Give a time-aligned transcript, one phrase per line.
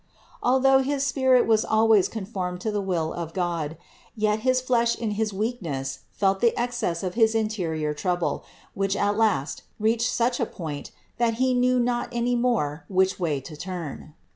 [0.41, 3.77] Although his spirit was always conformed to the will of God,
[4.15, 8.43] yet his flesh in his weak ness felt the excess of his interior trouble,
[8.73, 13.39] which at last reached such a point that he knew not any more which way
[13.41, 14.15] to turn.